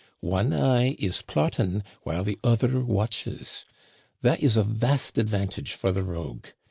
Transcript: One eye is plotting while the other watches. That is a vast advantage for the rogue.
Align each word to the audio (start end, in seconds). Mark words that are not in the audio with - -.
One 0.25 0.51
eye 0.51 0.95
is 0.97 1.21
plotting 1.21 1.83
while 2.01 2.23
the 2.23 2.39
other 2.43 2.79
watches. 2.83 3.65
That 4.23 4.41
is 4.41 4.57
a 4.57 4.63
vast 4.63 5.19
advantage 5.19 5.73
for 5.73 5.91
the 5.91 6.01
rogue. 6.03 6.47